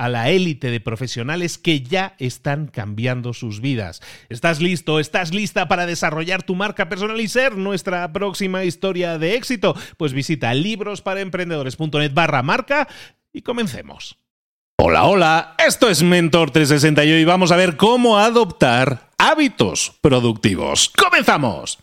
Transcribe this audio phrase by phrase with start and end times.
[0.00, 4.00] a la élite de profesionales que ya están cambiando sus vidas.
[4.30, 4.98] ¿Estás listo?
[4.98, 9.76] ¿Estás lista para desarrollar tu marca personal y ser nuestra próxima historia de éxito?
[9.98, 12.88] Pues visita librosparaemprendedores.net barra marca
[13.30, 14.16] y comencemos.
[14.78, 20.90] Hola, hola, esto es Mentor 360 y vamos a ver cómo adoptar hábitos productivos.
[20.96, 21.78] ¡Comenzamos!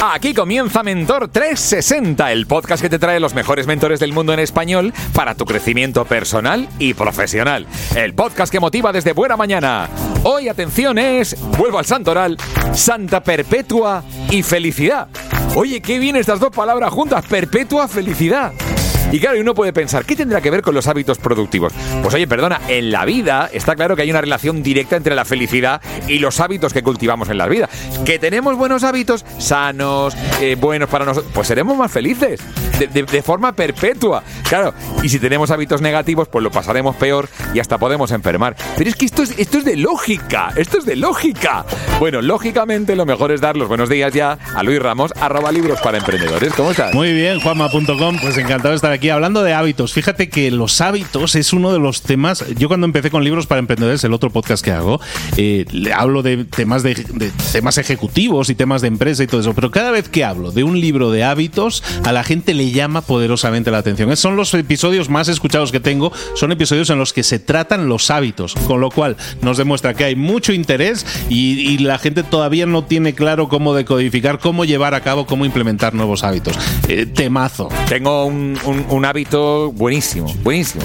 [0.00, 4.38] Aquí comienza Mentor 360, el podcast que te trae los mejores mentores del mundo en
[4.38, 7.66] español para tu crecimiento personal y profesional.
[7.96, 9.88] El podcast que motiva desde buena mañana.
[10.22, 12.38] Hoy, atención, es, vuelvo al santoral,
[12.72, 15.08] Santa Perpetua y Felicidad.
[15.56, 18.52] Oye, qué bien estas dos palabras juntas, perpetua felicidad.
[19.10, 21.72] Y claro, uno puede pensar, ¿qué tendrá que ver con los hábitos productivos?
[22.02, 25.24] Pues oye, perdona, en la vida está claro que hay una relación directa entre la
[25.24, 27.70] felicidad y los hábitos que cultivamos en la vida.
[28.04, 32.40] Que tenemos buenos hábitos, sanos, eh, buenos para nosotros, pues seremos más felices,
[32.78, 34.22] de, forma perpetua.
[34.46, 38.56] Claro, y si tenemos hábitos negativos, pues lo pasaremos peor y hasta podemos enfermar.
[38.76, 41.64] Pero es que esto es, esto es de lógica, esto es de lógica.
[41.98, 45.80] Bueno, lógicamente lo mejor es dar los buenos días ya a Luis Ramos, arroba libros
[45.80, 46.52] para emprendedores.
[46.52, 46.94] ¿Cómo estás?
[46.94, 49.92] Muy bien, juanma.com, pues encantado de estar aquí aquí hablando de hábitos.
[49.92, 52.44] Fíjate que los hábitos es uno de los temas.
[52.56, 55.00] Yo cuando empecé con libros para emprendedores, el otro podcast que hago,
[55.36, 55.64] eh,
[55.94, 56.96] hablo de temas de,
[57.52, 59.54] temas ejecutivos y temas de empresa y todo eso.
[59.54, 63.00] Pero cada vez que hablo de un libro de hábitos, a la gente le llama
[63.00, 64.14] poderosamente la atención.
[64.16, 66.12] son los episodios más escuchados que tengo.
[66.34, 70.04] Son episodios en los que se tratan los hábitos, con lo cual nos demuestra que
[70.04, 75.00] hay mucho interés y, la gente todavía no tiene claro cómo decodificar, cómo llevar a
[75.00, 76.58] cabo, cómo implementar nuevos hábitos.
[76.88, 77.68] Eh, temazo.
[77.88, 78.58] Tengo un
[79.04, 80.84] hábito buenísimo, buenísimo,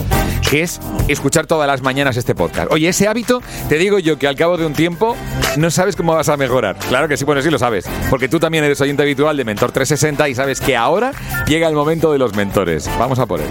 [0.49, 2.71] que es escuchar todas las mañanas este podcast.
[2.71, 5.15] Oye, ese hábito, te digo yo que al cabo de un tiempo
[5.57, 6.77] no sabes cómo vas a mejorar.
[6.89, 9.71] Claro que sí, bueno, sí lo sabes, porque tú también eres oyente habitual de Mentor
[9.71, 11.11] 360 y sabes que ahora
[11.47, 12.89] llega el momento de los mentores.
[12.97, 13.47] Vamos a por él.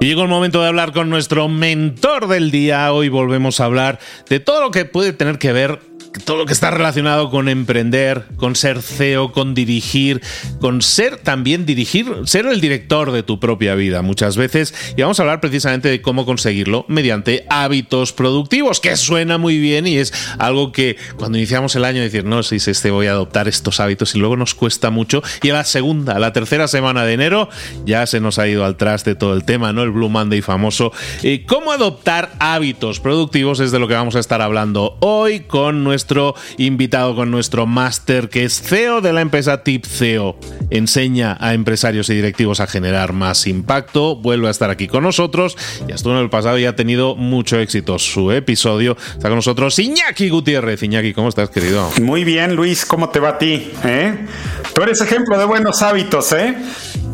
[0.00, 2.92] Llegó el momento de hablar con nuestro mentor del día.
[2.92, 5.80] Hoy volvemos a hablar de todo lo que puede tener que ver
[6.24, 10.20] todo lo que está relacionado con emprender, con ser CEO, con dirigir,
[10.60, 14.74] con ser también dirigir, ser el director de tu propia vida muchas veces.
[14.96, 19.86] Y vamos a hablar precisamente de cómo conseguirlo mediante hábitos productivos, que suena muy bien
[19.86, 23.48] y es algo que cuando iniciamos el año decir, no, si este voy a adoptar
[23.48, 25.22] estos hábitos y luego nos cuesta mucho.
[25.42, 27.48] Y a la segunda, a la tercera semana de enero,
[27.84, 29.82] ya se nos ha ido al traste todo el tema, ¿no?
[29.82, 30.92] El Blue Monday famoso.
[31.22, 33.60] Eh, ¿Cómo adoptar hábitos productivos?
[33.60, 37.66] Es de lo que vamos a estar hablando hoy con nuestro nuestro invitado, con nuestro
[37.66, 40.38] máster, que es CEO de la empresa Tip CEO.
[40.70, 44.16] Enseña a empresarios y directivos a generar más impacto.
[44.16, 45.58] Vuelve a estar aquí con nosotros.
[45.86, 48.96] Ya estuvo en el pasado y ha tenido mucho éxito su episodio.
[49.12, 50.82] Está con nosotros Iñaki Gutiérrez.
[50.82, 51.90] Iñaki, ¿cómo estás, querido?
[52.00, 52.86] Muy bien, Luis.
[52.86, 53.70] ¿Cómo te va a ti?
[53.84, 54.26] ¿Eh?
[54.74, 56.56] Tú eres ejemplo de buenos hábitos, ¿eh?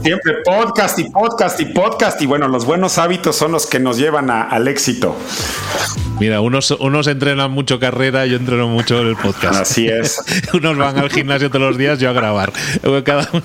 [0.05, 2.21] Siempre podcast y podcast y podcast.
[2.21, 5.17] Y bueno, los buenos hábitos son los que nos llevan al éxito.
[6.21, 9.63] Mira, unos, unos entrenan mucho carrera, yo entreno mucho el podcast.
[9.63, 10.23] Así es.
[10.53, 12.53] unos van al gimnasio todos los días, yo a grabar.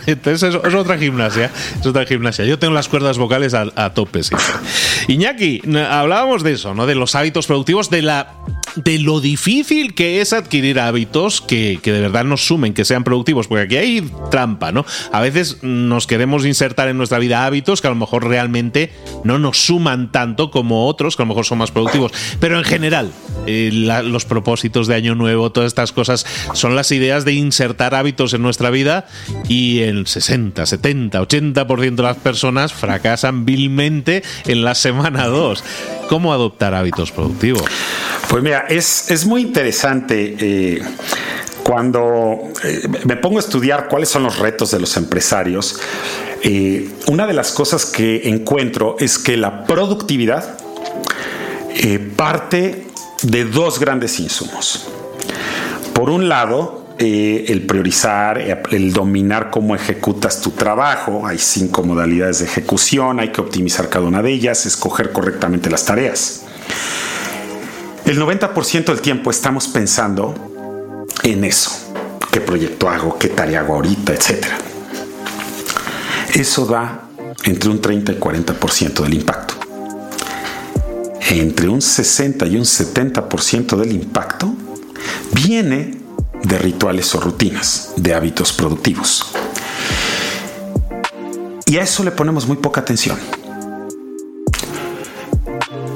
[0.05, 2.43] entonces es, otra gimnasia, es otra gimnasia.
[2.43, 4.19] Yo tengo las cuerdas vocales a, a tope.
[5.07, 6.85] Iñaki, hablábamos de eso, ¿no?
[6.85, 8.35] De los hábitos productivos, de la
[8.75, 13.47] de lo difícil que es adquirir hábitos que, de verdad nos sumen, que sean productivos,
[13.47, 14.85] porque aquí hay trampa, ¿no?
[15.11, 18.91] A veces nos queremos insertar en nuestra vida hábitos que a lo mejor realmente
[19.23, 22.11] no nos suman tanto como otros, que a lo mejor son más productivos.
[22.39, 23.11] Pero en general,
[23.47, 28.33] eh, los propósitos de Año Nuevo, todas estas cosas, son las ideas de insertar hábitos
[28.33, 29.07] en nuestra vida
[29.47, 35.63] y el 60, 70, 80% de las personas fracasan vilmente en la semana 2.
[36.09, 37.63] ¿Cómo adoptar hábitos productivos?
[38.29, 40.35] Pues mira, es, muy interesante.
[40.39, 40.81] Eh,
[41.63, 45.79] cuando eh, me pongo a estudiar cuáles son los retos de los empresarios,
[46.43, 50.57] eh, una de las cosas que encuentro es que la productividad
[52.17, 52.87] parte
[53.23, 54.87] de dos grandes insumos.
[55.93, 61.25] Por un lado, el priorizar, el dominar cómo ejecutas tu trabajo.
[61.25, 65.85] Hay cinco modalidades de ejecución, hay que optimizar cada una de ellas, escoger correctamente las
[65.85, 66.43] tareas.
[68.05, 70.33] El 90% del tiempo estamos pensando
[71.23, 71.71] en eso.
[72.31, 73.17] ¿Qué proyecto hago?
[73.17, 74.13] ¿Qué tarea hago ahorita?
[74.13, 74.68] Etcétera.
[76.39, 77.01] Eso da
[77.43, 79.55] entre un 30 y 40% del impacto.
[81.31, 84.55] Entre un 60 y un 70% del impacto
[85.33, 85.99] viene
[86.41, 89.25] de rituales o rutinas, de hábitos productivos.
[91.65, 93.19] Y a eso le ponemos muy poca atención.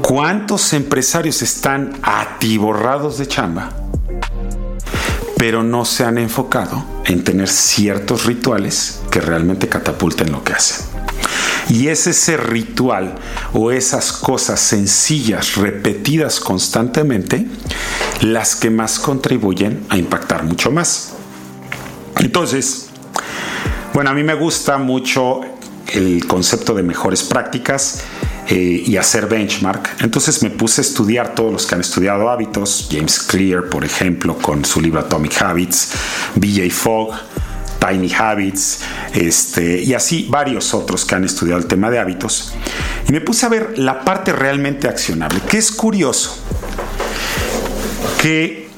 [0.01, 3.69] ¿Cuántos empresarios están atiborrados de chamba,
[5.37, 10.87] pero no se han enfocado en tener ciertos rituales que realmente catapulten lo que hacen?
[11.69, 13.13] Y es ese ritual
[13.53, 17.45] o esas cosas sencillas, repetidas constantemente,
[18.21, 21.13] las que más contribuyen a impactar mucho más.
[22.17, 22.87] Entonces,
[23.93, 25.41] bueno, a mí me gusta mucho
[25.93, 28.01] el concepto de mejores prácticas
[28.47, 30.01] eh, y hacer benchmark.
[30.01, 34.37] Entonces me puse a estudiar todos los que han estudiado hábitos, James Clear, por ejemplo,
[34.37, 35.93] con su libro Atomic Habits,
[36.35, 37.13] BJ Fogg,
[37.85, 38.79] Tiny Habits,
[39.13, 42.53] este, y así varios otros que han estudiado el tema de hábitos.
[43.07, 46.37] Y me puse a ver la parte realmente accionable, que es curioso,
[48.21, 48.69] que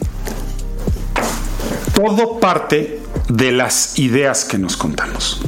[1.94, 5.42] todo parte de las ideas que nos contamos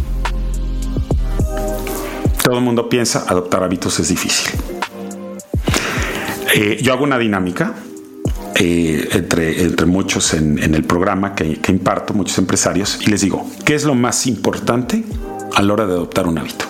[2.47, 4.57] todo el mundo piensa, adoptar hábitos es difícil.
[6.55, 7.73] Eh, yo hago una dinámica
[8.59, 13.75] eh, entre, muchos en, el programa que, que, imparto, muchos empresarios, y les digo, ¿qué
[13.75, 15.03] es lo más importante
[15.53, 16.65] a la hora de adoptar un hábito?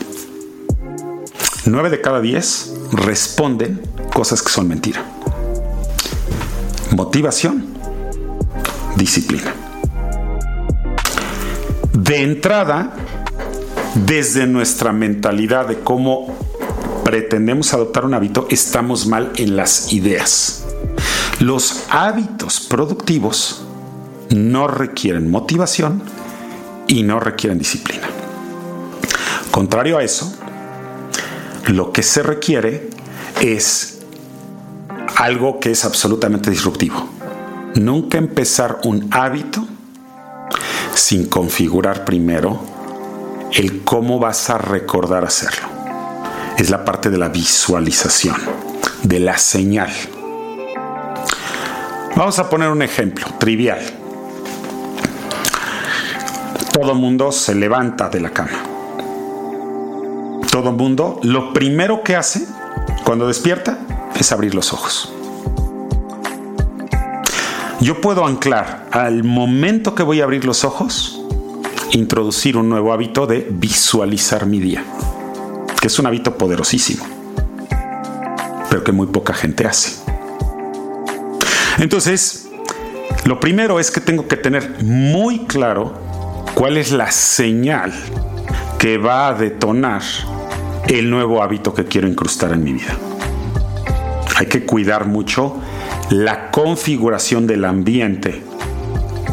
[1.65, 3.81] Nueve de cada diez responden
[4.13, 5.03] cosas que son mentira.
[6.91, 7.65] Motivación,
[8.95, 9.53] disciplina.
[11.93, 12.93] De entrada,
[13.95, 16.35] desde nuestra mentalidad de cómo
[17.03, 20.66] pretendemos adoptar un hábito, estamos mal en las ideas.
[21.39, 23.61] Los hábitos productivos
[24.31, 26.01] no requieren motivación
[26.87, 28.07] y no requieren disciplina.
[29.51, 30.33] Contrario a eso,
[31.67, 32.89] lo que se requiere
[33.39, 33.99] es
[35.15, 37.07] algo que es absolutamente disruptivo.
[37.75, 39.63] Nunca empezar un hábito
[40.95, 42.59] sin configurar primero
[43.53, 45.67] el cómo vas a recordar hacerlo.
[46.57, 48.37] Es la parte de la visualización,
[49.03, 49.91] de la señal.
[52.17, 53.79] Vamos a poner un ejemplo trivial.
[56.73, 58.63] Todo mundo se levanta de la cama.
[60.51, 62.47] Todo mundo lo primero que hace
[63.05, 63.77] cuando despierta
[64.19, 65.13] es abrir los ojos.
[67.81, 71.21] Yo puedo anclar al momento que voy a abrir los ojos
[71.91, 74.83] introducir un nuevo hábito de visualizar mi día,
[75.79, 77.05] que es un hábito poderosísimo,
[78.71, 80.06] pero que muy poca gente hace.
[81.79, 82.49] Entonces,
[83.25, 85.93] lo primero es que tengo que tener muy claro
[86.55, 87.93] cuál es la señal
[88.79, 90.01] que va a detonar
[90.87, 92.95] el nuevo hábito que quiero incrustar en mi vida.
[94.37, 95.57] Hay que cuidar mucho
[96.09, 98.41] la configuración del ambiente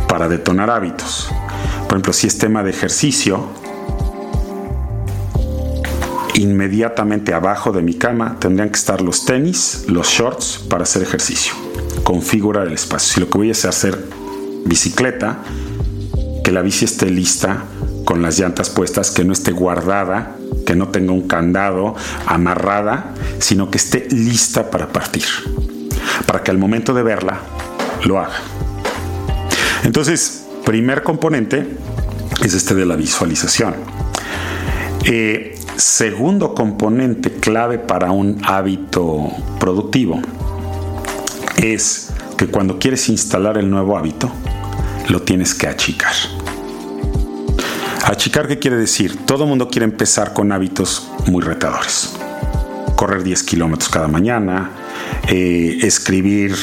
[0.08, 1.30] para detonar hábitos.
[1.84, 3.48] Por ejemplo, si es tema de ejercicio,
[6.34, 11.54] inmediatamente abajo de mi cama tendrían que estar los tenis, los shorts para hacer ejercicio.
[12.04, 13.14] Configurar el espacio.
[13.14, 15.38] Si lo que voy a hacer es bicicleta,
[16.42, 17.64] que la bici esté lista
[18.04, 21.94] con las llantas puestas, que no esté guardada, que no tenga un candado
[22.26, 25.24] amarrada, sino que esté lista para partir,
[26.26, 27.40] para que al momento de verla
[28.04, 28.40] lo haga.
[29.84, 31.66] Entonces, primer componente
[32.42, 33.74] es este de la visualización.
[35.04, 39.28] Eh, segundo componente clave para un hábito
[39.60, 40.20] productivo
[41.56, 44.30] es que cuando quieres instalar el nuevo hábito,
[45.08, 46.14] lo tienes que achicar.
[48.04, 49.24] Achicar, ¿qué quiere decir?
[49.24, 52.12] Todo mundo quiere empezar con hábitos muy retadores.
[52.96, 54.70] Correr 10 kilómetros cada mañana,
[55.28, 56.54] eh, escribir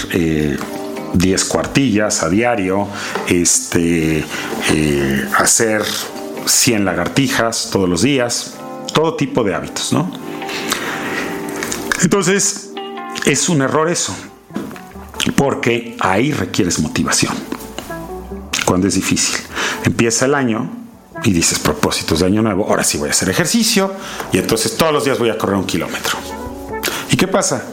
[1.14, 2.88] 10 eh, cuartillas a diario,
[3.28, 4.24] este,
[4.72, 5.84] eh, hacer
[6.46, 8.56] 100 lagartijas todos los días,
[8.94, 10.12] todo tipo de hábitos, ¿no?
[12.02, 12.72] Entonces,
[13.26, 14.16] es un error eso,
[15.42, 17.34] porque ahí requieres motivación.
[18.64, 19.38] Cuando es difícil.
[19.84, 20.70] Empieza el año
[21.24, 23.92] y dices propósitos de año nuevo, ahora sí voy a hacer ejercicio
[24.32, 26.16] y entonces todos los días voy a correr un kilómetro.
[27.10, 27.64] ¿Y qué pasa?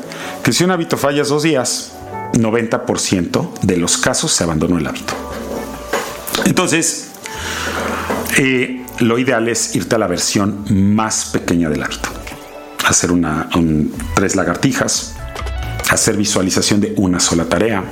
[0.43, 1.93] Que si un hábito fallas dos días,
[2.33, 5.13] 90% de los casos se abandonó el hábito.
[6.47, 7.09] Entonces,
[8.39, 10.65] eh, lo ideal es irte a la versión
[10.97, 12.09] más pequeña del hábito.
[12.87, 13.51] Hacer una,
[14.15, 15.18] tres lagartijas,
[15.91, 17.85] hacer visualización de una sola tarea,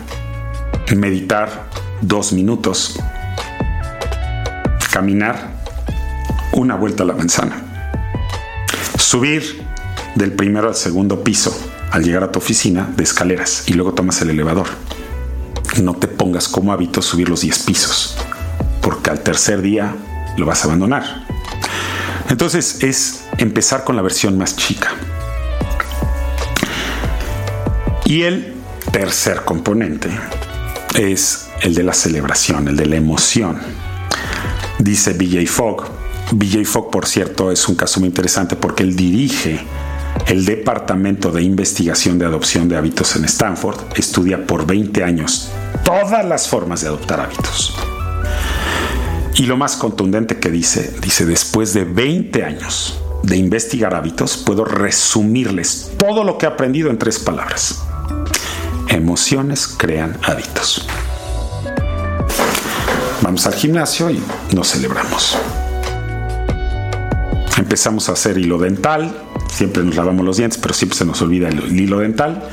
[0.95, 1.67] meditar
[2.00, 2.99] dos minutos,
[4.93, 5.50] caminar
[6.53, 7.62] una vuelta a la manzana,
[8.99, 9.62] subir
[10.15, 11.57] del primero al segundo piso
[11.91, 14.67] al llegar a tu oficina de escaleras y luego tomas el elevador.
[15.83, 18.17] No te pongas como hábito subir los 10 pisos,
[18.83, 19.95] porque al tercer día
[20.37, 21.26] lo vas a abandonar.
[22.29, 24.95] Entonces es empezar con la versión más chica.
[28.06, 28.54] Y el
[28.92, 30.08] tercer componente
[30.96, 33.58] es el de la celebración, el de la emoción.
[34.78, 35.88] Dice BJ Fogg.
[36.30, 39.58] BJ Fogg, por cierto, es un caso muy interesante porque él dirige
[40.28, 43.76] el Departamento de Investigación de Adopción de Hábitos en Stanford.
[43.96, 45.50] Estudia por 20 años
[45.84, 47.75] todas las formas de adoptar hábitos.
[49.34, 54.64] Y lo más contundente que dice, dice, después de 20 años de investigar hábitos, puedo
[54.64, 57.86] resumirles todo lo que he aprendido en tres palabras.
[58.88, 60.87] Emociones crean hábitos.
[63.23, 64.23] Vamos al gimnasio y
[64.55, 65.37] nos celebramos.
[67.59, 69.16] Empezamos a hacer hilo dental,
[69.50, 72.49] siempre nos lavamos los dientes, pero siempre se nos olvida el hilo dental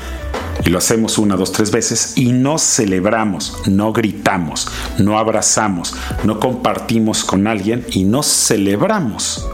[0.64, 6.40] y lo hacemos una, dos, tres veces y no celebramos, no gritamos, no abrazamos, no
[6.40, 9.46] compartimos con alguien y no celebramos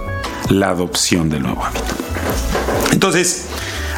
[0.48, 1.84] la adopción del nuevo hábito.
[2.92, 3.46] Entonces,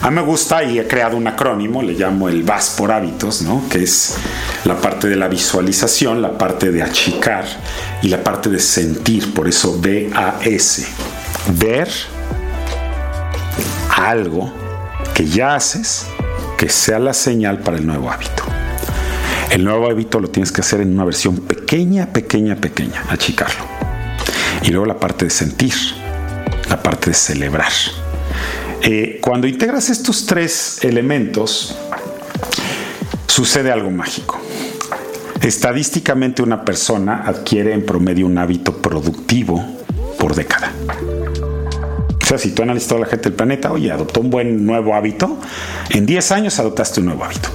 [0.02, 3.42] a mí me gusta y he creado un acrónimo, le llamo el VAS por hábitos,
[3.42, 3.68] ¿no?
[3.68, 4.16] que es
[4.64, 7.44] la parte de la visualización, la parte de achicar
[8.02, 10.86] y la parte de sentir, por eso VAS.
[11.54, 11.88] Ver
[13.96, 14.52] algo
[15.14, 16.06] que ya haces
[16.58, 18.42] que sea la señal para el nuevo hábito.
[19.50, 23.64] El nuevo hábito lo tienes que hacer en una versión pequeña, pequeña, pequeña, achicarlo.
[24.62, 25.74] Y luego la parte de sentir,
[26.68, 27.70] la parte de celebrar.
[28.82, 31.76] Eh, cuando integras estos tres elementos,
[33.26, 34.40] sucede algo mágico.
[35.40, 39.64] Estadísticamente una persona adquiere en promedio un hábito productivo
[40.18, 40.72] por década
[42.38, 45.38] si tú analizas toda la gente del planeta, oye, adoptó un buen nuevo hábito,
[45.90, 47.48] en 10 años adoptaste un nuevo hábito.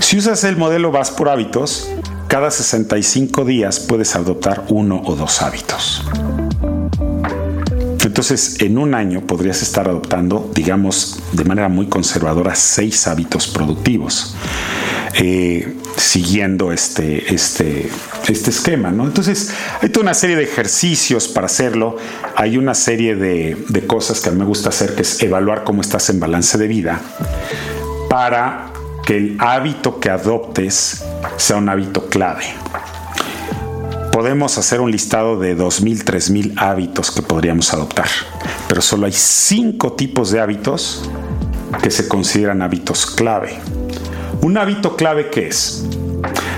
[0.00, 1.88] Si usas el modelo VAS por hábitos,
[2.28, 6.04] cada 65 días puedes adoptar uno o dos hábitos.
[8.14, 14.36] Entonces, en un año podrías estar adoptando, digamos, de manera muy conservadora, seis hábitos productivos.
[15.14, 17.90] Eh, siguiendo este, este,
[18.28, 18.92] este esquema.
[18.92, 19.04] ¿no?
[19.04, 19.52] Entonces,
[19.82, 21.96] hay toda una serie de ejercicios para hacerlo.
[22.36, 25.64] Hay una serie de, de cosas que a mí me gusta hacer, que es evaluar
[25.64, 27.00] cómo estás en balance de vida
[28.08, 28.72] para
[29.04, 31.02] que el hábito que adoptes
[31.36, 32.44] sea un hábito clave.
[34.14, 38.06] Podemos hacer un listado de 2.000, 3.000 hábitos que podríamos adoptar,
[38.68, 41.02] pero solo hay cinco tipos de hábitos
[41.82, 43.58] que se consideran hábitos clave.
[44.40, 45.84] Un hábito clave que es.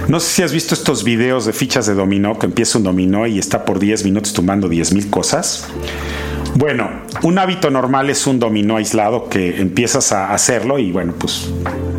[0.07, 3.27] No sé si has visto estos videos de fichas de dominó, que empieza un dominó
[3.27, 5.67] y está por 10 minutos tomando 10 mil cosas.
[6.57, 6.91] Bueno,
[7.23, 11.49] un hábito normal es un dominó aislado que empiezas a hacerlo y bueno, pues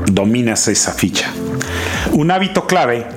[0.06, 1.34] dominas esa ficha.
[2.12, 3.08] Un hábito clave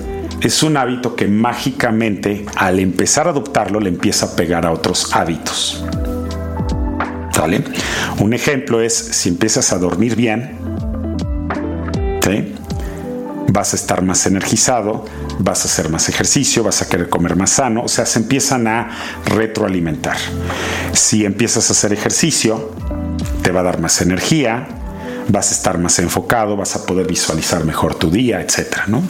[0.41, 5.15] es un hábito que mágicamente al empezar a adoptarlo le empieza a pegar a otros
[5.15, 5.85] hábitos.
[7.39, 7.65] ¿Vale?
[8.19, 10.59] Un ejemplo es si empiezas a dormir bien,
[13.53, 15.05] vas a estar más energizado,
[15.39, 18.67] vas a hacer más ejercicio, vas a querer comer más sano, o sea, se empiezan
[18.67, 18.91] a
[19.27, 20.17] retroalimentar.
[20.93, 22.73] Si empiezas a hacer ejercicio,
[23.43, 24.69] te va a dar más energía,
[25.29, 29.03] vas a estar más enfocado, vas a poder visualizar mejor tu día, etcétera, ¿no?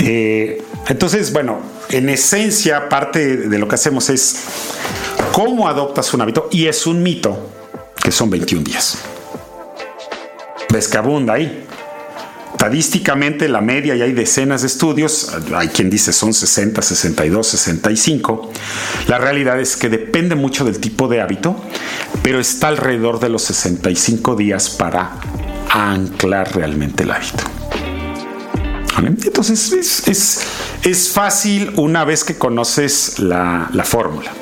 [0.00, 1.60] Eh, entonces, bueno,
[1.90, 4.36] en esencia, parte de lo que hacemos es
[5.32, 7.50] cómo adoptas un hábito, y es un mito
[8.02, 8.98] que son 21 días.
[10.72, 11.64] Ves que abunda ahí.
[12.52, 18.50] Estadísticamente la media, y hay decenas de estudios, hay quien dice son 60, 62, 65.
[19.08, 21.54] La realidad es que depende mucho del tipo de hábito,
[22.22, 25.12] pero está alrededor de los 65 días para
[25.70, 27.55] anclar realmente el hábito.
[28.98, 30.46] Entonces
[30.82, 34.32] es, fácil una vez que conoces la, la fórmula.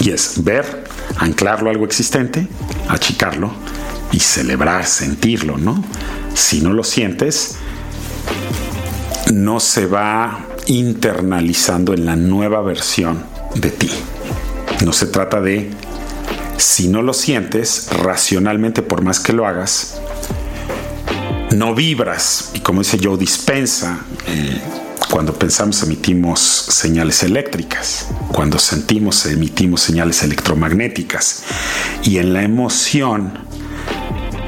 [0.00, 0.84] Y es ver,
[1.18, 2.46] anclarlo a algo existente,
[2.88, 3.52] achicarlo
[4.10, 5.84] y celebrar, sentirlo, ¿no?
[6.34, 7.56] Si no lo sientes,
[9.32, 13.90] no se va internalizando en la nueva versión de ti.
[14.84, 15.70] No se trata de,
[16.56, 20.00] si no lo sientes, racionalmente, por más que lo hagas,
[21.52, 22.50] no vibras.
[22.54, 24.60] Y como dice Joe Dispensa, eh,
[25.10, 31.44] cuando pensamos emitimos señales eléctricas, cuando sentimos emitimos señales electromagnéticas.
[32.02, 33.32] Y en la emoción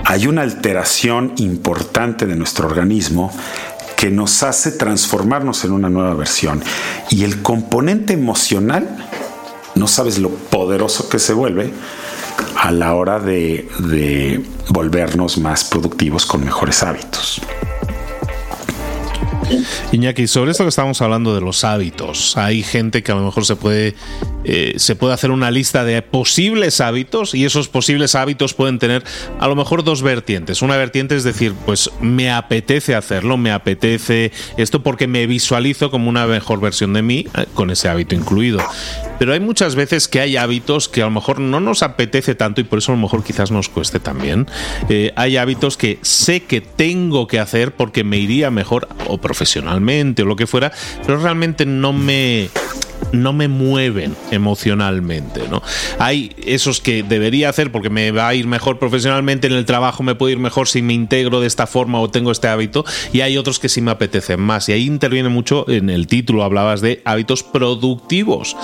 [0.04, 3.30] hay una alteración importante de nuestro organismo
[3.96, 6.62] que nos hace transformarnos en una nueva versión.
[7.10, 9.08] Y el componente emocional,
[9.74, 11.72] no sabes lo poderoso que se vuelve
[12.64, 17.42] a la hora de, de volvernos más productivos con mejores hábitos.
[19.92, 23.44] Iñaki, sobre esto que estamos hablando de los hábitos, hay gente que a lo mejor
[23.44, 23.94] se puede,
[24.44, 29.04] eh, se puede hacer una lista de posibles hábitos y esos posibles hábitos pueden tener
[29.38, 30.62] a lo mejor dos vertientes.
[30.62, 36.08] Una vertiente es decir, pues me apetece hacerlo, me apetece esto porque me visualizo como
[36.08, 38.60] una mejor versión de mí eh, con ese hábito incluido.
[39.18, 42.60] Pero hay muchas veces que hay hábitos que a lo mejor no nos apetece tanto
[42.60, 44.46] y por eso a lo mejor quizás nos cueste también.
[44.88, 50.22] Eh, hay hábitos que sé que tengo que hacer porque me iría mejor o profesionalmente
[50.22, 50.72] o lo que fuera,
[51.06, 52.50] pero realmente no me
[53.14, 55.62] no me mueven emocionalmente, ¿no?
[55.98, 60.02] Hay esos que debería hacer porque me va a ir mejor profesionalmente, en el trabajo
[60.02, 63.20] me puede ir mejor si me integro de esta forma o tengo este hábito, y
[63.20, 64.68] hay otros que sí me apetecen más.
[64.68, 68.56] Y ahí interviene mucho en el título, hablabas de hábitos productivos.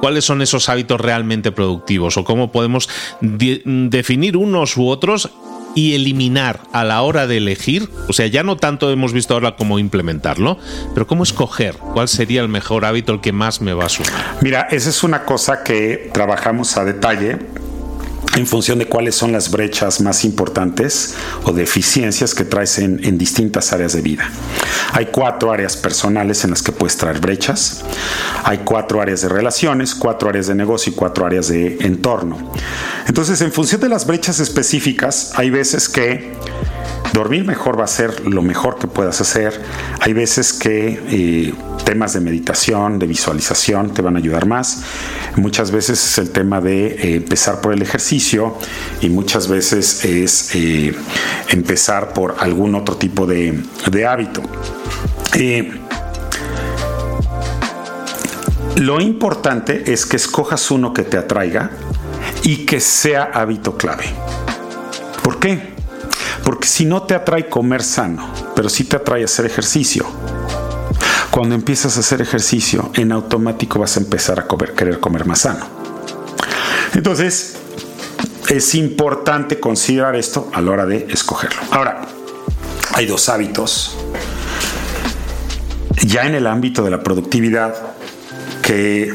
[0.00, 2.16] ¿Cuáles son esos hábitos realmente productivos?
[2.16, 2.88] ¿O cómo podemos
[3.20, 5.30] definir unos u otros
[5.78, 9.54] y eliminar a la hora de elegir, o sea, ya no tanto hemos visto ahora
[9.54, 10.58] cómo implementarlo,
[10.92, 14.38] pero cómo escoger cuál sería el mejor hábito, el que más me va a sumar.
[14.40, 17.38] Mira, esa es una cosa que trabajamos a detalle
[18.38, 23.72] en función de cuáles son las brechas más importantes o deficiencias que traes en, distintas
[23.72, 24.30] áreas de vida.
[24.92, 27.84] Hay cuatro áreas personales en las que puedes traer brechas,
[28.44, 32.52] hay cuatro áreas de relaciones, cuatro áreas de negocio y cuatro áreas de entorno.
[33.08, 36.32] Entonces, en función de las brechas específicas, hay veces que
[37.12, 39.60] dormir mejor va a ser lo mejor que puedas hacer.
[40.00, 41.54] Hay veces que eh,
[41.88, 44.82] temas de meditación, de visualización te van a ayudar más.
[45.36, 48.58] Muchas veces es el tema de eh, empezar por el ejercicio
[49.00, 50.94] y muchas veces es eh,
[51.48, 53.64] empezar por algún otro tipo de,
[54.06, 54.42] hábito.
[58.76, 61.70] lo importante es que escojas uno que te atraiga
[62.42, 64.04] y que sea hábito clave.
[65.22, 65.72] ¿Por qué?
[66.44, 70.04] Porque si no te atrae comer sano, pero sí te atrae hacer ejercicio,
[71.38, 75.64] cuando empiezas a hacer ejercicio, en automático vas a empezar a querer comer más sano.
[76.94, 77.54] Entonces,
[78.48, 81.60] es importante considerar esto a la hora de escogerlo.
[81.70, 82.08] Ahora,
[82.92, 83.96] hay dos hábitos
[86.02, 87.72] ya en el ámbito de la productividad
[88.60, 89.14] que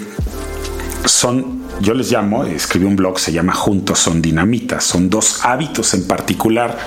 [1.04, 4.86] son yo les llamo, escribí un blog, se llama Juntos son dinamitas.
[4.86, 6.78] Son dos hábitos en particular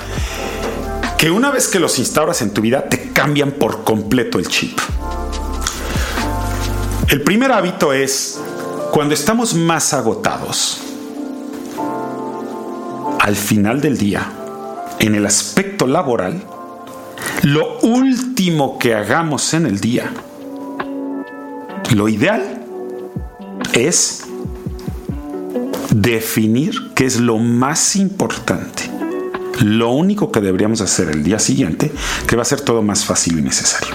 [1.18, 4.78] que una vez que los instauras en tu vida te cambian por completo el chip.
[7.08, 8.40] El primer hábito es
[8.90, 10.80] cuando estamos más agotados,
[13.20, 14.32] al final del día,
[14.98, 16.42] en el aspecto laboral,
[17.42, 20.10] lo último que hagamos en el día,
[21.94, 22.64] lo ideal
[23.72, 24.24] es
[25.90, 28.90] definir qué es lo más importante.
[29.60, 31.92] Lo único que deberíamos hacer el día siguiente,
[32.26, 33.94] que va a ser todo más fácil y necesario.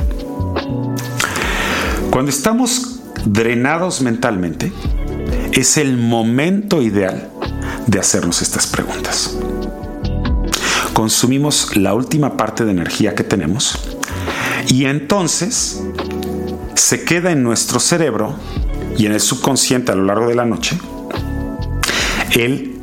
[2.10, 2.90] Cuando estamos
[3.26, 4.72] drenados mentalmente,
[5.52, 7.30] es el momento ideal
[7.88, 9.38] de hacernos estas preguntas.
[10.94, 13.80] Consumimos la última parte de energía que tenemos
[14.68, 15.82] Y entonces
[16.76, 18.36] se queda en nuestro cerebro
[18.98, 20.78] y en el subconsciente a lo largo de la noche
[22.32, 22.80] el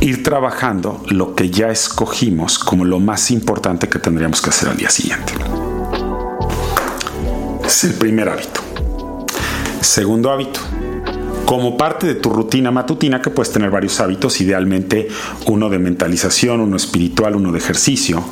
[0.00, 4.76] ir trabajando lo que ya escogimos como lo más importante que tendríamos que hacer al
[4.76, 5.32] día siguiente.
[7.84, 8.60] El primer hábito.
[9.80, 10.60] Segundo hábito.
[11.44, 15.08] Como parte de tu rutina matutina, que puedes tener varios hábitos, idealmente
[15.46, 18.22] uno de mentalización, uno espiritual, uno de ejercicio.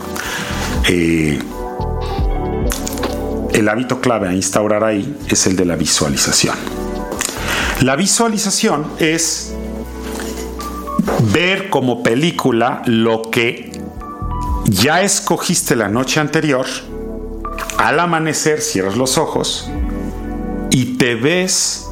[0.88, 1.38] Eh,
[3.52, 6.54] el hábito clave a instaurar ahí es el de la visualización.
[7.80, 9.52] La visualización es
[11.32, 13.72] ver como película lo que
[14.64, 16.66] ya escogiste la noche anterior.
[17.80, 19.70] Al amanecer cierras los ojos
[20.70, 21.88] y te ves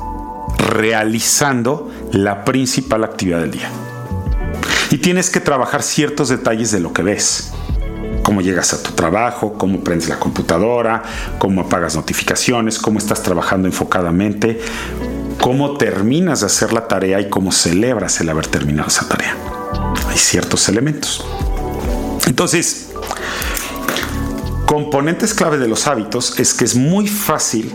[0.59, 3.70] realizando la principal actividad del día.
[4.90, 7.53] Y tienes que trabajar ciertos detalles de lo que ves.
[8.22, 11.03] Cómo llegas a tu trabajo, cómo prendes la computadora,
[11.38, 14.61] cómo apagas notificaciones, cómo estás trabajando enfocadamente,
[15.40, 19.35] cómo terminas de hacer la tarea y cómo celebras el haber terminado esa tarea.
[20.11, 21.24] Hay ciertos elementos.
[22.27, 22.88] Entonces,
[24.68, 27.74] componentes clave de los hábitos es que es muy fácil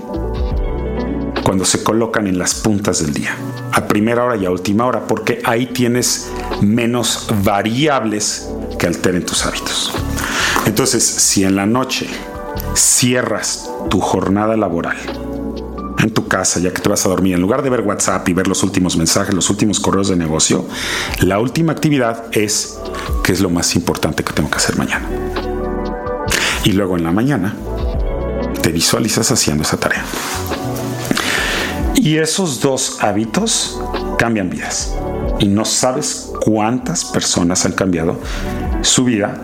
[1.44, 3.36] cuando se colocan en las puntas del día,
[3.72, 6.30] a primera hora y a última hora, porque ahí tienes
[6.62, 9.92] menos variables que alteren tus hábitos.
[10.68, 12.08] Entonces, si en la noche
[12.76, 14.98] cierras tu jornada laboral,
[15.98, 18.34] en tu casa, ya que te vas a dormir, en lugar de ver WhatsApp y
[18.34, 20.64] ver los últimos mensajes, los últimos correos de negocio,
[21.22, 22.78] la última actividad es
[23.24, 25.10] qué es lo más importante que tengo que hacer mañana.
[26.64, 27.56] Y luego en la mañana
[28.62, 30.04] te visualizas haciendo esa tarea.
[31.96, 33.80] Y esos dos hábitos
[34.18, 34.96] cambian vidas.
[35.40, 38.20] Y no sabes cuántas personas han cambiado
[38.82, 39.42] su vida,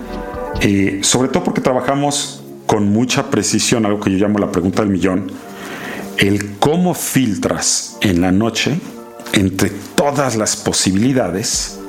[0.61, 4.91] eh, sobre todo porque trabajamos con mucha precisión, algo que yo llamo la pregunta del
[4.91, 5.31] millón,
[6.17, 8.79] el cómo filtras en la noche
[9.33, 11.79] entre todas las posibilidades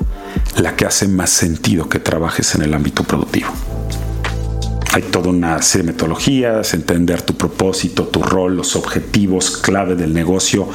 [0.57, 3.49] la que hace más sentido que trabajes en el ámbito productivo.
[4.93, 10.13] Hay toda una serie de metodologías, entender tu propósito, tu rol, los objetivos clave del
[10.13, 10.67] negocio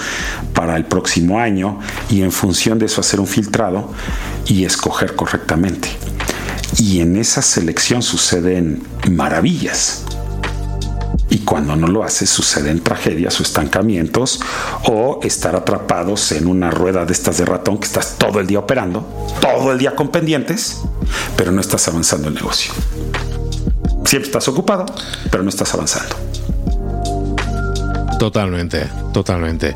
[0.54, 3.92] para el próximo año y en función de eso hacer un filtrado
[4.46, 5.90] y escoger correctamente.
[6.78, 10.04] Y en esa selección suceden maravillas
[11.28, 14.40] y cuando no lo haces suceden tragedias o estancamientos
[14.84, 18.60] o estar atrapados en una rueda de estas de ratón que estás todo el día
[18.60, 19.06] operando,
[19.42, 20.80] todo el día con pendientes,
[21.36, 22.72] pero no estás avanzando el negocio.
[24.06, 24.86] Siempre estás ocupado,
[25.30, 26.14] pero no estás avanzando.
[28.18, 29.74] Totalmente, totalmente.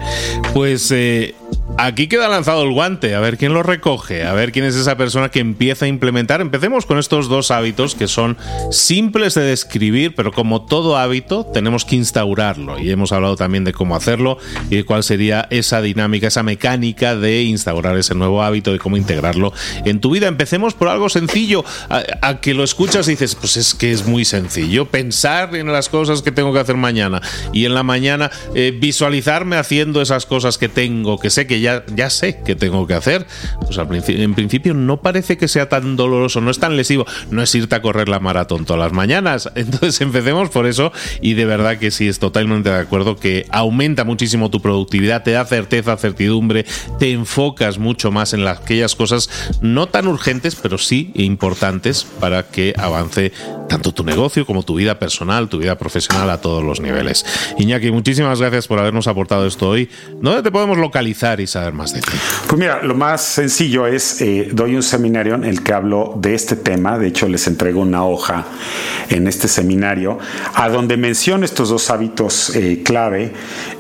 [0.55, 1.35] Pues eh,
[1.79, 4.97] Aquí queda lanzado el guante, a ver quién lo recoge, a ver quién es esa
[4.97, 6.43] persona que empieza a implementar.
[6.43, 8.37] Empecemos con estos dos hábitos que son
[8.71, 12.79] simples de describir, pero como todo hábito tenemos que instaurarlo.
[12.79, 14.37] Y hemos hablado también de cómo hacerlo
[14.69, 18.99] y de cuál sería esa dinámica, esa mecánica de instaurar ese nuevo hábito y cómo
[18.99, 19.53] integrarlo
[19.85, 20.29] en tu vida.
[20.29, 24.27] Empecemos por algo sencillo, a, que lo escuchas y dices, pues es que es muy
[24.27, 28.77] sencillo, pensar en las cosas que tengo que hacer mañana y en la mañana eh,
[28.79, 32.95] visualizarme haciendo esas cosas que tengo, que sé que ya, ya sé que tengo que
[32.95, 33.27] hacer,
[33.61, 37.55] pues en principio no parece que sea tan doloroso, no es tan lesivo, no es
[37.55, 39.51] irte a correr la maratón todas las mañanas.
[39.55, 44.05] Entonces empecemos por eso y de verdad que sí, es totalmente de acuerdo que aumenta
[44.05, 46.65] muchísimo tu productividad, te da certeza, certidumbre,
[46.99, 49.29] te enfocas mucho más en las, aquellas cosas
[49.61, 53.33] no tan urgentes, pero sí importantes para que avance
[53.69, 57.25] tanto tu negocio como tu vida personal, tu vida profesional a todos los niveles.
[57.57, 59.89] Iñaki, muchísimas gracias por habernos aportado esto hoy.
[60.21, 62.01] ¿Dónde te podemos localizar saber más de?
[62.47, 66.35] Pues mira, lo más sencillo es, eh, doy un seminario en el que hablo de
[66.35, 68.45] este tema, de hecho les entrego una hoja
[69.09, 70.19] en este seminario,
[70.55, 73.33] a donde menciono estos dos hábitos eh, clave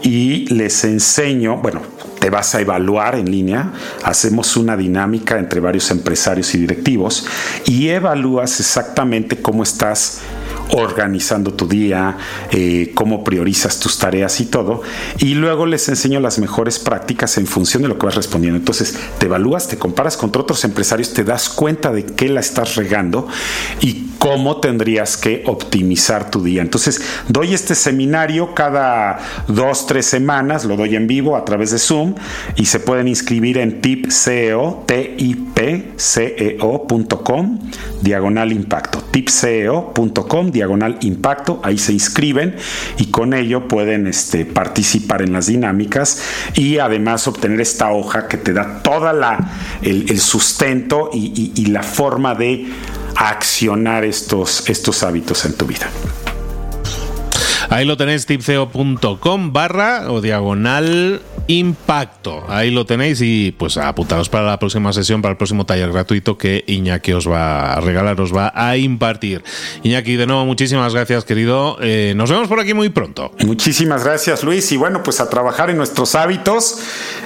[0.02, 1.82] y les enseño, bueno,
[2.20, 3.72] te vas a evaluar en línea,
[4.04, 7.26] hacemos una dinámica entre varios empresarios y directivos
[7.64, 10.20] y evalúas exactamente cómo estás
[10.72, 12.16] organizando tu día,
[12.50, 14.82] eh, cómo priorizas tus tareas y todo.
[15.18, 18.58] Y luego les enseño las mejores prácticas en función de lo que vas respondiendo.
[18.58, 22.76] Entonces te evalúas, te comparas contra otros empresarios, te das cuenta de qué la estás
[22.76, 23.28] regando
[23.80, 26.60] y cómo tendrías que optimizar tu día.
[26.62, 31.78] Entonces doy este seminario cada dos, tres semanas, lo doy en vivo a través de
[31.78, 32.14] Zoom
[32.54, 34.84] y se pueden inscribir en tipceo,
[35.54, 36.68] tipceo.com,
[38.02, 42.54] diagonal impacto, tipceo.com, diagonal impacto, ahí se inscriben
[42.98, 46.22] y con ello pueden este, participar en las dinámicas
[46.54, 49.10] y además obtener esta hoja que te da toda
[49.80, 52.66] el, sustento y la forma de
[53.16, 55.88] accionar estos, estos hábitos en tu vida.
[57.70, 62.44] Ahí lo tenéis, tipceo.com barra o diagonal impacto.
[62.48, 66.38] Ahí lo tenéis y pues apuntaros para la próxima sesión, para el próximo taller gratuito
[66.38, 69.42] que Iñaki os va a regalar, os va a impartir.
[69.82, 71.76] Iñaki, de nuevo, muchísimas gracias, querido.
[71.80, 73.32] Eh, nos vemos por aquí muy pronto.
[73.44, 74.70] Muchísimas gracias, Luis.
[74.72, 76.78] Y bueno, pues a trabajar en nuestros hábitos.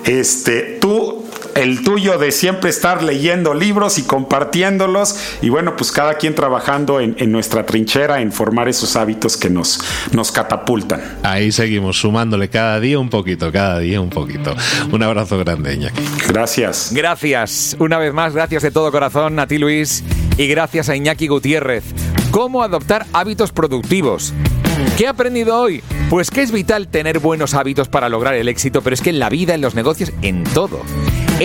[0.05, 6.15] Este, tú el tuyo de siempre estar leyendo libros y compartiéndolos y bueno, pues cada
[6.15, 9.81] quien trabajando en, nuestra trinchera en formar esos hábitos que nos,
[10.13, 11.19] nos catapultan.
[11.23, 14.55] Ahí seguimos sumándole cada día un poquito, cada día un poquito.
[14.93, 16.03] Un abrazo grande, Iñaki.
[16.29, 16.91] Gracias.
[16.93, 17.77] Gracias.
[17.79, 20.05] Una vez más, gracias de todo corazón a ti, Luis,
[20.37, 21.85] y gracias a Iñaki Gutiérrez.
[22.31, 24.33] ¿Cómo adoptar hábitos productivos?
[24.97, 25.83] ¿Qué he aprendido hoy?
[26.11, 29.19] Pues que es vital tener buenos hábitos para lograr el éxito, pero es que en
[29.19, 30.81] la vida, en los negocios, en todo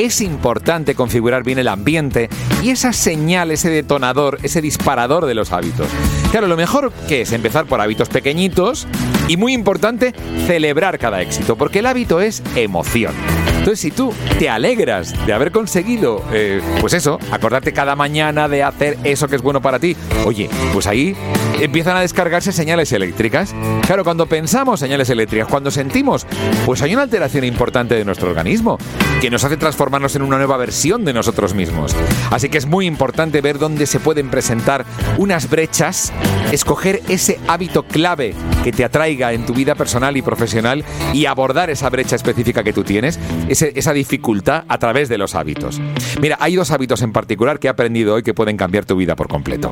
[0.06, 2.30] es importante configurar bien el ambiente
[2.64, 5.88] y esa señal, ese detonador, ese disparador de los hábitos.
[6.32, 8.88] Claro, lo mejor que es empezar por hábitos pequeñitos
[9.28, 10.14] y muy importante,
[10.48, 13.14] celebrar cada éxito, porque el hábito es emoción.
[13.60, 18.64] Entonces, si tú te alegras de haber conseguido, eh, pues eso, acordarte cada mañana de
[18.64, 19.96] hacer eso que es bueno para ti,
[20.26, 21.16] oye, pues ahí
[21.60, 23.54] empiezan a descargarse señales eléctricas.
[23.86, 26.26] Claro, cuando pensamos señales eléctricas, cuando sentimos,
[26.66, 28.78] pues hay una alteración importante de nuestro organismo
[29.22, 31.96] que nos hace transformarnos en una nueva versión de nosotros mismos.
[32.32, 34.86] Así que es muy importante ver dónde se pueden presentar
[35.18, 36.14] unas brechas,
[36.54, 41.70] escoger ese hábito clave que te atraiga en tu vida personal y profesional y abordar
[41.70, 43.20] esa brecha específica que tú tienes
[43.50, 45.82] esa dificultad a través de los hábitos.
[46.22, 49.16] Mira, hay dos hábitos en particular que he aprendido hoy que pueden cambiar tu vida
[49.16, 49.72] por completo.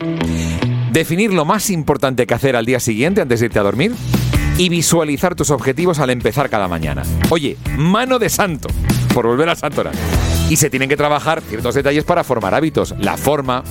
[0.92, 3.94] Definir lo más importante que hacer al día siguiente antes de irte a dormir
[4.58, 7.04] y visualizar tus objetivos al empezar cada mañana.
[7.30, 8.68] Oye, mano de santo,
[9.14, 9.84] por volver al santo
[10.50, 12.96] Y se tienen que trabajar ciertos detalles para formar hábitos.
[13.00, 13.64] La forma,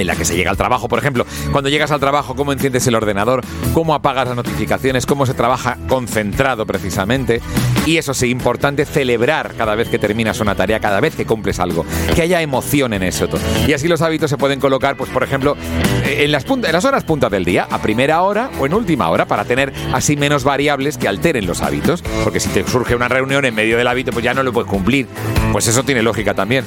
[0.00, 2.86] en la que se llega al trabajo, por ejemplo, cuando llegas al trabajo, cómo enciendes
[2.86, 3.42] el ordenador,
[3.74, 7.40] cómo apagas las notificaciones, cómo se trabaja concentrado precisamente.
[7.86, 11.58] Y eso sí, importante celebrar cada vez que terminas una tarea, cada vez que cumples
[11.60, 11.84] algo,
[12.14, 13.28] que haya emoción en eso.
[13.66, 15.56] Y así los hábitos se pueden colocar, pues por ejemplo,
[16.04, 19.26] en las, en las horas puntas del día, a primera hora o en última hora,
[19.26, 22.02] para tener así menos variables que alteren los hábitos.
[22.24, 24.70] Porque si te surge una reunión en medio del hábito, pues ya no lo puedes
[24.70, 25.06] cumplir.
[25.52, 26.64] Pues eso tiene lógica también.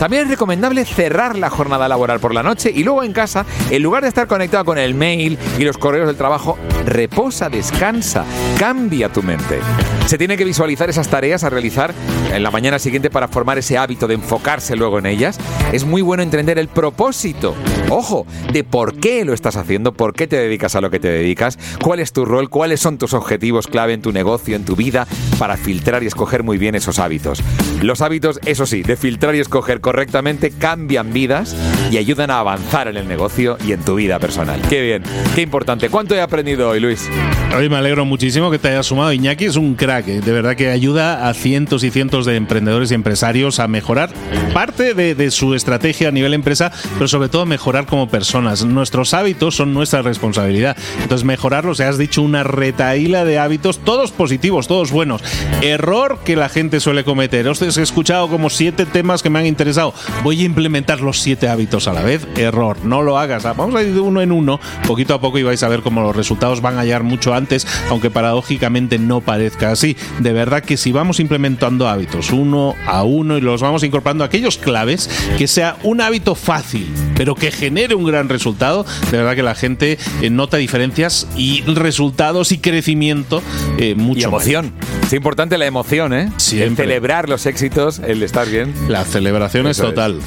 [0.00, 3.82] También es recomendable cerrar la jornada laboral por la noche y luego en casa, en
[3.82, 8.24] lugar de estar conectado con el mail y los correos del trabajo, reposa, descansa,
[8.58, 9.58] cambia tu mente.
[10.06, 11.94] Se tiene que visualizar esas tareas a realizar
[12.32, 15.40] en la mañana siguiente para formar ese hábito de enfocarse luego en ellas.
[15.72, 17.54] Es muy bueno entender el propósito,
[17.88, 21.08] ojo, de por qué lo estás haciendo, por qué te dedicas a lo que te
[21.08, 24.76] dedicas, cuál es tu rol, cuáles son tus objetivos clave en tu negocio, en tu
[24.76, 25.06] vida,
[25.38, 27.42] para filtrar y escoger muy bien esos hábitos.
[27.82, 31.54] Los hábitos, eso sí, de filtrar y escoger correctamente cambian vidas
[31.92, 34.60] y ayudan a avanzar en el negocio y en tu vida personal.
[34.68, 35.04] Qué bien,
[35.36, 35.90] qué importante.
[35.90, 37.08] ¿Cuánto he aprendido hoy, Luis?
[37.56, 39.12] Hoy me alegro muchísimo que te hayas sumado.
[39.12, 40.20] Iñaki es un crack, ¿eh?
[40.20, 44.10] de verdad que ayuda a cientos y cientos de emprendedores y empresarios a mejorar
[44.52, 48.64] parte de, su estrategia a nivel empresa, pero sobre todo mejorar como personas.
[48.64, 50.76] Nuestros hábitos son nuestra responsabilidad.
[51.00, 55.22] Entonces, mejorarlos, has dicho una retaíla de hábitos, todos positivos, todos buenos.
[55.62, 57.46] Error que la gente suele cometer.
[57.46, 59.75] Os he escuchado como siete temas que me han interesado.
[60.22, 62.26] Voy a implementar los siete hábitos a la vez.
[62.36, 63.42] Error, no lo hagas.
[63.44, 66.00] Vamos a ir de uno en uno, poquito a poco y vais a ver cómo
[66.02, 69.96] los resultados van a hallar mucho antes, aunque paradójicamente no parezca así.
[70.20, 74.58] De verdad que si vamos implementando hábitos uno a uno y los vamos incorporando aquellos
[74.58, 79.42] claves, que sea un hábito fácil, pero que genere un gran resultado, de verdad que
[79.42, 83.42] la gente eh, nota diferencias y resultados y crecimiento
[83.78, 84.20] eh, mucho.
[84.20, 84.72] Y emoción.
[85.04, 86.32] Es importante la emoción, ¿eh?
[86.36, 86.84] Siempre.
[86.84, 88.74] celebrar los éxitos, el estar bien.
[88.88, 90.20] La celebración es total.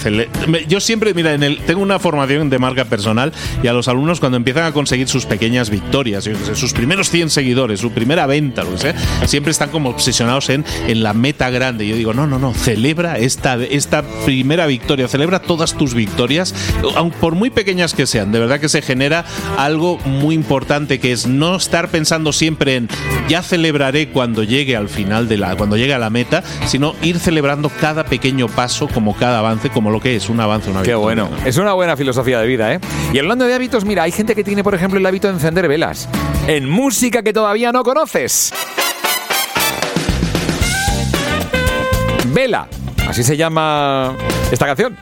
[0.67, 3.31] Yo siempre, mira, en el, tengo una formación de marca personal
[3.63, 7.79] y a los alumnos cuando empiezan a conseguir sus pequeñas victorias, sus primeros 100 seguidores,
[7.79, 8.95] su primera venta, lo que sea,
[9.27, 11.87] siempre están como obsesionados en, en la meta grande.
[11.87, 16.53] Yo digo, no, no, no, celebra esta, esta primera victoria, celebra todas tus victorias,
[16.95, 18.31] aun por muy pequeñas que sean.
[18.31, 19.25] De verdad que se genera
[19.57, 22.89] algo muy importante que es no estar pensando siempre en
[23.27, 27.19] ya celebraré cuando llegue al final de la, cuando llegue a la meta, sino ir
[27.19, 30.95] celebrando cada pequeño paso como cada avance, como lo que es un avance, una Qué
[30.95, 31.29] bueno.
[31.45, 32.79] Es una buena filosofía de vida, ¿eh?
[33.13, 35.67] Y hablando de hábitos, mira, hay gente que tiene, por ejemplo, el hábito de encender
[35.67, 36.09] velas
[36.47, 38.53] en música que todavía no conoces.
[42.27, 42.67] Vela,
[43.07, 44.15] así se llama
[44.51, 44.97] esta canción.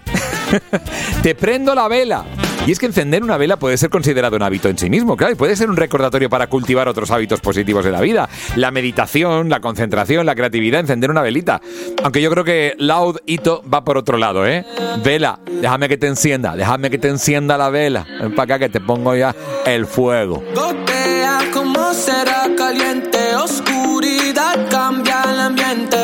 [1.21, 2.25] Te prendo la vela
[2.67, 5.31] Y es que encender una vela puede ser considerado un hábito en sí mismo, claro,
[5.31, 8.27] y puede ser un recordatorio para cultivar otros hábitos positivos de la vida.
[8.57, 11.61] La meditación, la concentración, la creatividad, encender una velita.
[12.03, 14.65] Aunque yo creo que Loud Ito va por otro lado, ¿eh?
[15.01, 18.05] Vela, déjame que te encienda, déjame que te encienda la vela.
[18.35, 19.33] Para acá que te pongo ya
[19.65, 20.43] el fuego.
[20.53, 25.97] Gotea como será caliente, oscuridad cambia el ambiente.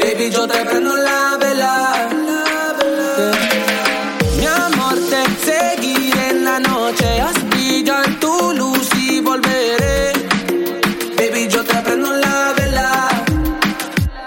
[0.00, 2.15] Baby, yo te prendo la vela.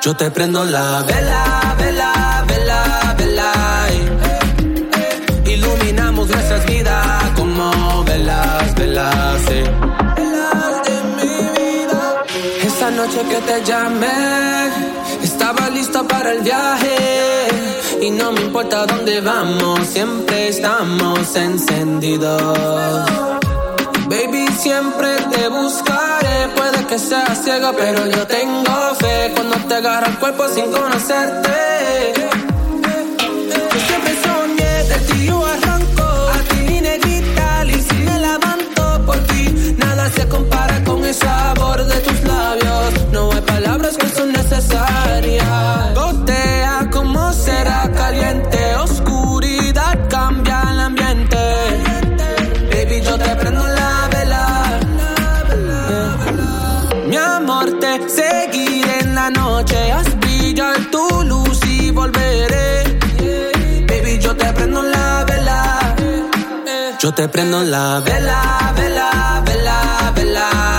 [0.10, 3.54] Yo te prendo la vela, vela, vela, vela.
[3.92, 5.52] eh.
[5.54, 9.72] Iluminamos nuestras vidas como velas, velas, eh.
[10.18, 12.26] Velas de mi vida.
[12.64, 14.72] Esa noche que te llamé,
[15.22, 16.96] estaba lista para el viaje.
[18.02, 22.58] Y no me importa dónde vamos, siempre estamos encendidos.
[24.10, 26.48] Baby, siempre te buscaré.
[26.56, 29.32] Puede que seas ciega, pero yo tengo fe.
[29.36, 32.14] Cuando te agarra el cuerpo sin conocerte.
[33.72, 36.04] Yo siempre soñé de ti, yo arranco.
[36.04, 39.76] A ti, negrita, y si me levanto por ti.
[39.78, 42.94] Nada se compara con el sabor de tus labios.
[43.12, 45.39] No hay palabras que son necesarias.
[67.02, 70.79] Yo te prendo la vela, vela, vela, vela.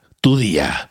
[0.21, 0.90] tu día.